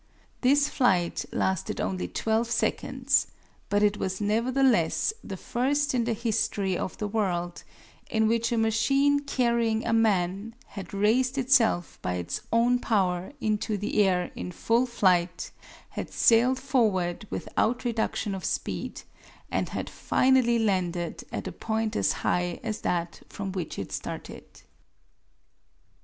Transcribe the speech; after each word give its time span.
This 0.41 0.67
flight 0.67 1.25
lasted 1.31 1.79
only 1.79 2.07
12 2.07 2.49
seconds, 2.49 3.27
but 3.69 3.83
it 3.83 3.97
was 3.97 4.19
nevertheless 4.19 5.13
the 5.23 5.37
first 5.37 5.93
in 5.93 6.05
the 6.05 6.13
history 6.13 6.75
of 6.75 6.97
the 6.97 7.07
world 7.07 7.61
in 8.09 8.27
which 8.27 8.51
a 8.51 8.57
machine 8.57 9.19
carrying 9.19 9.85
a 9.85 9.93
man 9.93 10.55
had 10.69 10.91
raised 10.91 11.37
itself 11.37 11.99
by 12.01 12.15
its 12.15 12.41
own 12.51 12.79
power 12.79 13.33
into 13.39 13.77
the 13.77 14.03
air 14.03 14.31
in 14.35 14.51
full 14.51 14.87
flight, 14.87 15.51
had 15.89 16.11
sailed 16.11 16.57
forward 16.57 17.27
without 17.29 17.85
reduction 17.85 18.33
of 18.33 18.43
speed, 18.43 19.03
and 19.51 19.69
had 19.69 19.87
finally 19.87 20.57
landed 20.57 21.23
at 21.31 21.45
a 21.47 21.51
point 21.51 21.95
as 21.95 22.11
high 22.25 22.59
as 22.63 22.81
that 22.81 23.21
from 23.29 23.51
which 23.51 23.77
it 23.77 23.91
started. 23.91 24.63